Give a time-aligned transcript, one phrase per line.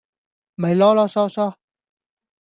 [0.55, 1.53] 咪嚕嚕囌囌